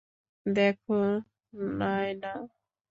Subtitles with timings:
[0.45, 0.93] দেখো,
[1.79, 2.33] নায়না।